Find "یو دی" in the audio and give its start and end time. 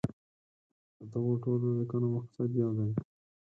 2.61-2.89